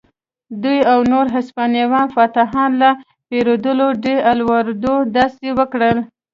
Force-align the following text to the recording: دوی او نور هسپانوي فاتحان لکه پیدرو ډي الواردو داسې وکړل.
دوی 0.63 0.79
او 0.91 0.99
نور 1.11 1.25
هسپانوي 1.35 1.85
فاتحان 2.15 2.71
لکه 2.81 3.01
پیدرو 3.29 3.87
ډي 4.03 4.15
الواردو 4.31 4.95
داسې 5.17 5.47
وکړل. 5.59 5.97